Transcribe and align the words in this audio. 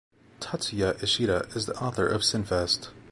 Tatsuya 0.39 0.95
Ishida 1.03 1.47
is 1.55 1.67
the 1.67 1.75
author 1.77 2.07
of 2.07 2.21
"Sinfest". 2.21 2.89